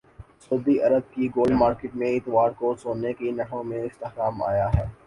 [0.41, 4.85] سعودی Arab کی gold market میں اتوار کو سونے کے نرخوں میں استحکام آیا ہے